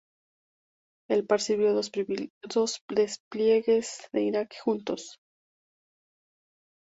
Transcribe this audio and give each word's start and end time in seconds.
El 1.11 1.27
par 1.27 1.41
sirvió 1.41 1.73
dos 1.75 1.91
despliegues 2.89 4.09
en 4.13 4.19
Iraq 4.23 4.55
juntos. 4.63 5.19